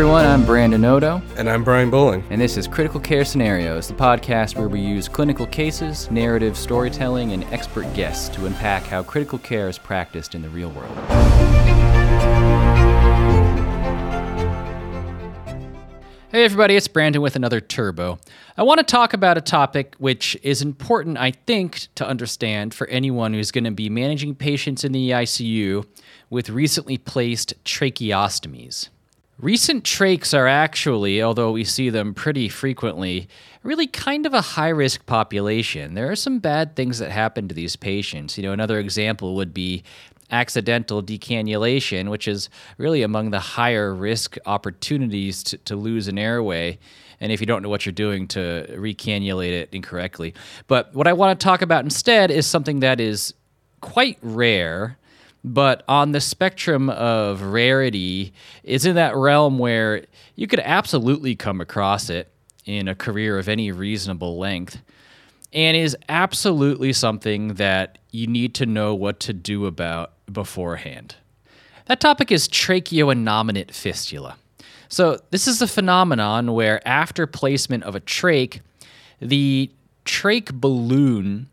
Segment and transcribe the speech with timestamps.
[0.00, 2.24] everyone, I'm Brandon Oto, And I'm Brian Bowling.
[2.30, 7.32] and this is Critical Care Scenarios, the podcast where we use clinical cases, narrative storytelling,
[7.32, 10.96] and expert guests to unpack how critical care is practiced in the real world.
[16.30, 18.18] Hey everybody, it's Brandon with another Turbo.
[18.56, 22.86] I want to talk about a topic which is important, I think, to understand for
[22.86, 25.84] anyone who's going to be managing patients in the ICU
[26.30, 28.88] with recently placed tracheostomies.
[29.40, 33.26] Recent trachs are actually, although we see them pretty frequently,
[33.62, 35.94] really kind of a high risk population.
[35.94, 38.36] There are some bad things that happen to these patients.
[38.36, 39.82] You know, another example would be
[40.30, 46.78] accidental decannulation, which is really among the higher risk opportunities to, to lose an airway.
[47.18, 50.34] And if you don't know what you're doing to recannulate it incorrectly.
[50.66, 53.32] But what I want to talk about instead is something that is
[53.80, 54.98] quite rare
[55.42, 61.60] but on the spectrum of rarity is in that realm where you could absolutely come
[61.60, 62.32] across it
[62.66, 64.78] in a career of any reasonable length
[65.52, 71.16] and is absolutely something that you need to know what to do about beforehand.
[71.86, 74.36] That topic is tracheoinnominate fistula.
[74.88, 78.60] So, this is a phenomenon where after placement of a trach,
[79.20, 79.70] the
[80.04, 81.48] trach balloon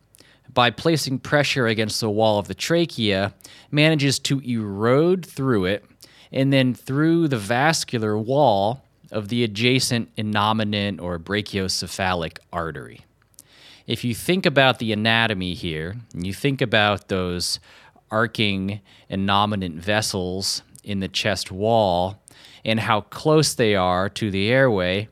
[0.58, 3.32] by placing pressure against the wall of the trachea,
[3.70, 5.86] manages to erode through it
[6.32, 13.06] and then through the vascular wall of the adjacent innominate or brachiocephalic artery.
[13.86, 17.60] If you think about the anatomy here, and you think about those
[18.10, 22.20] arcing innominate vessels in the chest wall
[22.66, 25.08] and how close they are to the airway,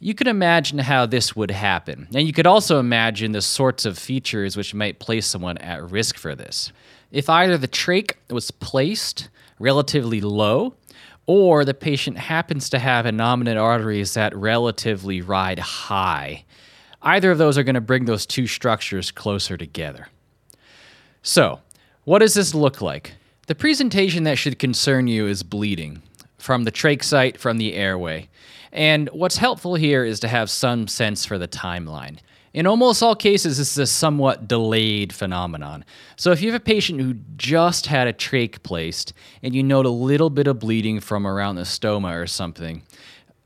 [0.00, 2.08] you can imagine how this would happen.
[2.14, 6.16] And you could also imagine the sorts of features which might place someone at risk
[6.16, 6.72] for this.
[7.10, 10.74] If either the trach was placed relatively low,
[11.26, 16.44] or the patient happens to have innominate arteries that relatively ride high,
[17.02, 20.08] either of those are going to bring those two structures closer together.
[21.22, 21.60] So,
[22.04, 23.14] what does this look like?
[23.46, 26.02] The presentation that should concern you is bleeding
[26.38, 28.28] from the trach site, from the airway.
[28.72, 32.18] And what's helpful here is to have some sense for the timeline.
[32.54, 35.84] In almost all cases, this is a somewhat delayed phenomenon.
[36.16, 39.12] So, if you have a patient who just had a trach placed
[39.42, 42.82] and you note a little bit of bleeding from around the stoma or something,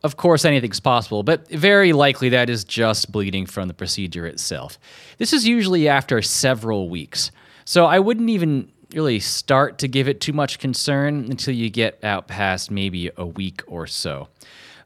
[0.05, 4.79] of course, anything's possible, but very likely that is just bleeding from the procedure itself.
[5.19, 7.33] This is usually after several weeks.
[7.65, 12.03] So, I wouldn't even really start to give it too much concern until you get
[12.05, 14.29] out past maybe a week or so.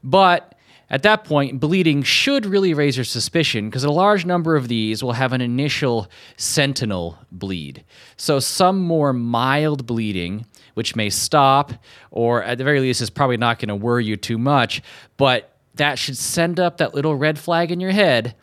[0.03, 0.55] But
[0.89, 5.03] at that point, bleeding should really raise your suspicion because a large number of these
[5.03, 7.83] will have an initial sentinel bleed.
[8.15, 10.45] So, some more mild bleeding,
[10.75, 11.73] which may stop,
[12.09, 14.81] or at the very least is probably not going to worry you too much,
[15.17, 18.35] but that should send up that little red flag in your head.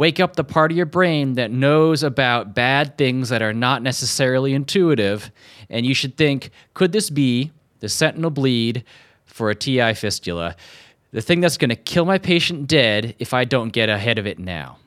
[0.00, 3.82] Wake up the part of your brain that knows about bad things that are not
[3.82, 5.30] necessarily intuitive,
[5.68, 8.82] and you should think could this be the sentinel bleed
[9.26, 10.56] for a TI fistula?
[11.12, 14.26] the thing that's going to kill my patient dead if I don't get ahead of
[14.26, 14.78] it now.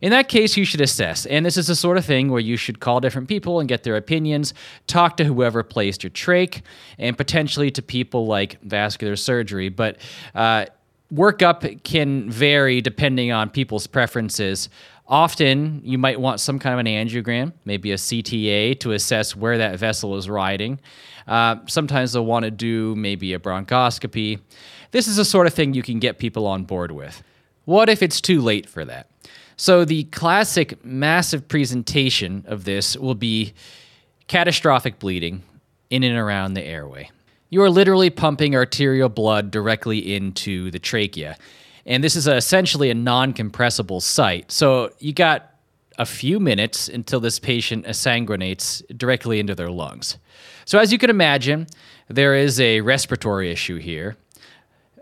[0.00, 2.56] In that case, you should assess, and this is the sort of thing where you
[2.56, 4.54] should call different people and get their opinions,
[4.86, 6.62] talk to whoever placed your trach,
[6.98, 9.70] and potentially to people like vascular surgery.
[9.70, 9.96] But
[10.36, 10.66] uh,
[11.12, 14.68] workup can vary depending on people's preferences.
[15.06, 19.56] Often, you might want some kind of an angiogram, maybe a CTA, to assess where
[19.56, 20.78] that vessel is riding.
[21.26, 24.40] Uh, sometimes they'll want to do maybe a bronchoscopy.
[24.90, 27.22] This is the sort of thing you can get people on board with.
[27.64, 29.08] What if it's too late for that?
[29.56, 33.54] So, the classic massive presentation of this will be
[34.26, 35.42] catastrophic bleeding
[35.90, 37.10] in and around the airway.
[37.50, 41.36] You are literally pumping arterial blood directly into the trachea.
[41.86, 44.52] And this is a, essentially a non compressible site.
[44.52, 45.54] So, you got
[45.98, 50.18] a few minutes until this patient sanguinates directly into their lungs.
[50.64, 51.66] So, as you can imagine,
[52.08, 54.16] there is a respiratory issue here.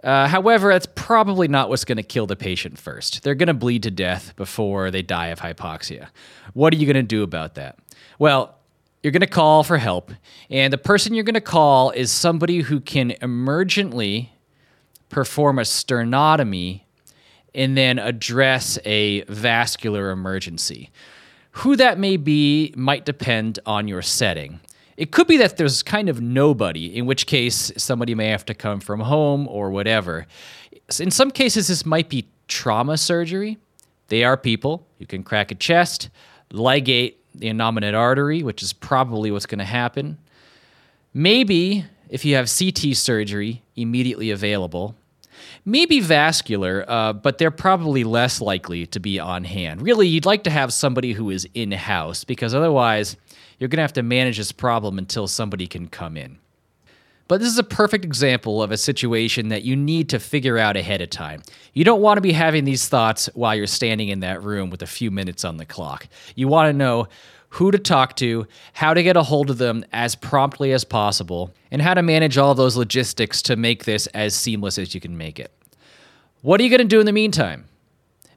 [0.02, 3.24] Uh, however, that's probably not what's going to kill the patient first.
[3.24, 6.08] They're going to bleed to death before they die of hypoxia.
[6.52, 7.78] What are you going to do about that?
[8.18, 8.55] Well,
[9.06, 10.10] you're going to call for help,
[10.50, 14.30] and the person you're going to call is somebody who can emergently
[15.10, 16.80] perform a sternotomy
[17.54, 20.90] and then address a vascular emergency.
[21.52, 24.58] Who that may be might depend on your setting.
[24.96, 28.54] It could be that there's kind of nobody, in which case somebody may have to
[28.54, 30.26] come from home or whatever.
[30.98, 33.58] In some cases, this might be trauma surgery.
[34.08, 34.84] They are people.
[34.98, 36.10] You can crack a chest,
[36.50, 40.18] ligate the innominate artery, which is probably what's going to happen.
[41.14, 44.94] Maybe if you have CT surgery immediately available,
[45.64, 49.82] maybe vascular, uh, but they're probably less likely to be on hand.
[49.82, 53.16] Really, you'd like to have somebody who is in house because otherwise,
[53.58, 56.38] you're going to have to manage this problem until somebody can come in.
[57.28, 60.76] But this is a perfect example of a situation that you need to figure out
[60.76, 61.42] ahead of time.
[61.72, 64.82] You don't want to be having these thoughts while you're standing in that room with
[64.82, 66.06] a few minutes on the clock.
[66.36, 67.08] You want to know
[67.50, 71.52] who to talk to, how to get a hold of them as promptly as possible,
[71.70, 75.16] and how to manage all those logistics to make this as seamless as you can
[75.16, 75.50] make it.
[76.42, 77.64] What are you going to do in the meantime?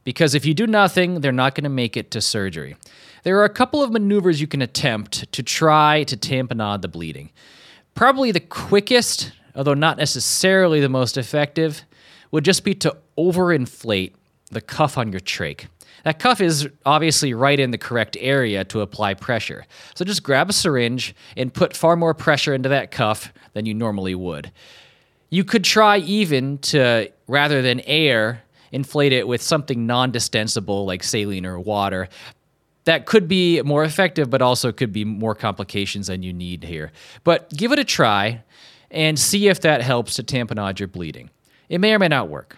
[0.03, 2.75] Because if you do nothing, they're not going to make it to surgery.
[3.23, 7.31] There are a couple of maneuvers you can attempt to try to tamponade the bleeding.
[7.95, 11.83] Probably the quickest, although not necessarily the most effective,
[12.31, 14.13] would just be to overinflate
[14.51, 15.65] the cuff on your trach.
[16.03, 19.65] That cuff is obviously right in the correct area to apply pressure.
[19.95, 23.73] So just grab a syringe and put far more pressure into that cuff than you
[23.73, 24.51] normally would.
[25.29, 31.03] You could try even to, rather than air, inflate it with something non distensible like
[31.03, 32.07] saline or water
[32.89, 36.91] that could be more effective, but also could be more complications than you need here.
[37.23, 38.41] But give it a try
[38.89, 41.29] and see if that helps to tamponade your bleeding.
[41.69, 42.57] It may or may not work.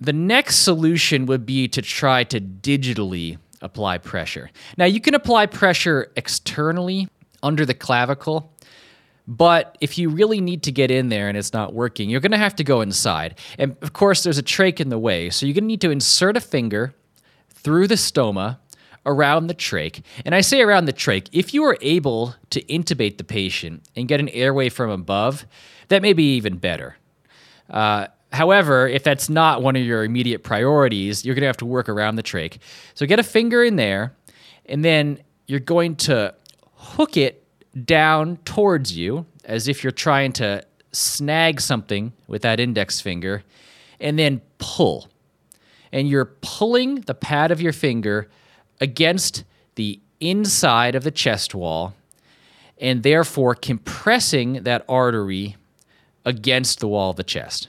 [0.00, 4.50] The next solution would be to try to digitally apply pressure.
[4.78, 7.08] Now, you can apply pressure externally
[7.42, 8.50] under the clavicle,
[9.28, 12.32] but if you really need to get in there and it's not working, you're going
[12.32, 13.38] to have to go inside.
[13.58, 15.90] And of course, there's a trach in the way, so you're going to need to
[15.90, 16.94] insert a finger
[17.50, 18.58] through the stoma
[19.04, 20.02] around the trach.
[20.24, 24.08] And I say around the trach, if you are able to intubate the patient and
[24.08, 25.46] get an airway from above,
[25.88, 26.96] that may be even better.
[27.68, 31.66] Uh, however, if that's not one of your immediate priorities, you're going to have to
[31.66, 32.58] work around the trach.
[32.94, 34.14] So get a finger in there,
[34.66, 36.34] and then you're going to
[36.74, 37.44] hook it
[37.84, 43.42] down towards you as if you're trying to snag something with that index finger,
[43.98, 45.08] and then pull
[45.92, 48.28] and you're pulling the pad of your finger
[48.82, 49.44] against
[49.76, 51.94] the inside of the chest wall
[52.80, 55.56] and therefore compressing that artery
[56.24, 57.68] against the wall of the chest.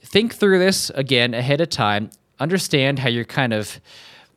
[0.00, 2.10] Think through this again ahead of time.
[2.38, 3.80] Understand how you're kind of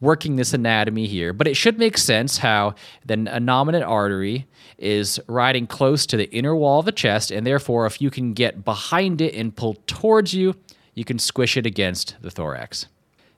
[0.02, 2.74] working this anatomy here, but it should make sense how
[3.06, 4.48] the innominate artery
[4.80, 8.34] is riding close to the inner wall of the chest, and therefore, if you can
[8.34, 10.56] get behind it and pull towards you,
[10.94, 12.88] you can squish it against the thorax.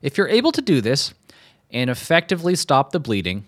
[0.02, 1.14] If you're able to do this
[1.72, 3.46] and effectively stop the bleeding,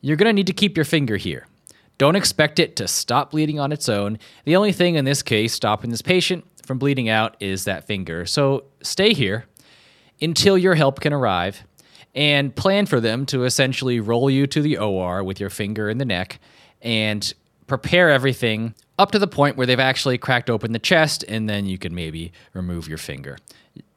[0.00, 1.46] you're going to need to keep your finger here.
[1.98, 4.18] Don't expect it to stop bleeding on its own.
[4.44, 8.26] The only thing in this case stopping this patient from bleeding out is that finger.
[8.26, 9.46] So stay here
[10.20, 11.64] until your help can arrive
[12.14, 15.98] and plan for them to essentially roll you to the OR with your finger in
[15.98, 16.38] the neck
[16.82, 17.32] and
[17.66, 21.66] prepare everything up to the point where they've actually cracked open the chest, and then
[21.66, 23.36] you can maybe remove your finger.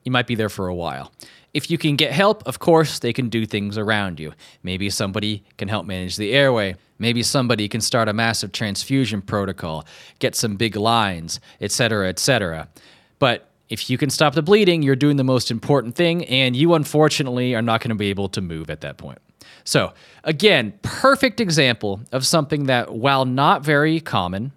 [0.03, 1.11] You might be there for a while.
[1.53, 4.33] If you can get help, of course, they can do things around you.
[4.61, 6.75] Maybe somebody can help manage the airway.
[6.99, 9.85] Maybe somebody can start a massive transfusion protocol,
[10.19, 12.69] get some big lines, etc., etc.
[13.17, 16.73] But if you can stop the bleeding, you're doing the most important thing, and you
[16.73, 19.19] unfortunately are not going to be able to move at that point.
[19.63, 24.51] So, again, perfect example of something that, while not very common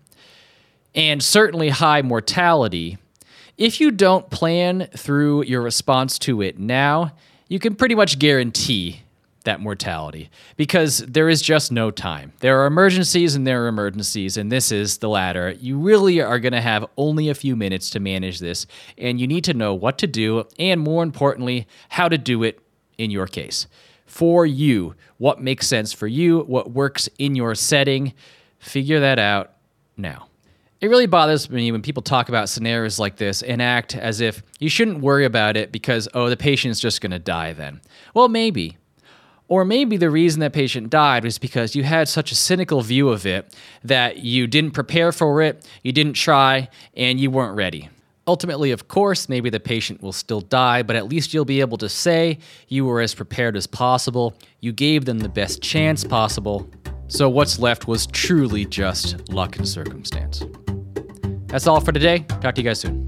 [0.94, 2.98] and certainly high mortality,
[3.56, 7.12] if you don't plan through your response to it now,
[7.48, 9.02] you can pretty much guarantee
[9.44, 12.32] that mortality because there is just no time.
[12.40, 15.50] There are emergencies and there are emergencies, and this is the latter.
[15.50, 18.66] You really are going to have only a few minutes to manage this,
[18.96, 22.60] and you need to know what to do and, more importantly, how to do it
[22.98, 23.66] in your case
[24.06, 24.94] for you.
[25.18, 28.14] What makes sense for you, what works in your setting.
[28.58, 29.54] Figure that out
[29.96, 30.28] now.
[30.82, 34.42] It really bothers me when people talk about scenarios like this and act as if
[34.58, 37.80] you shouldn't worry about it because, oh, the patient's just going to die then.
[38.14, 38.78] Well, maybe.
[39.46, 43.10] Or maybe the reason that patient died was because you had such a cynical view
[43.10, 47.88] of it that you didn't prepare for it, you didn't try, and you weren't ready.
[48.26, 51.78] Ultimately, of course, maybe the patient will still die, but at least you'll be able
[51.78, 56.68] to say you were as prepared as possible, you gave them the best chance possible,
[57.06, 60.42] so what's left was truly just luck and circumstance.
[61.52, 62.20] That's all for today.
[62.40, 63.01] Talk to you guys soon.